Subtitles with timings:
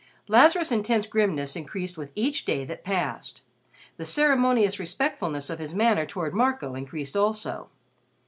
[0.27, 3.43] Lazarus' intense grimness increased with each day that passed.
[3.97, 7.69] The ceremonious respectfulness of his manner toward Marco increased also.